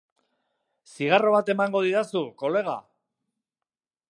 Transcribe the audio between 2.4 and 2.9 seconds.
kolega?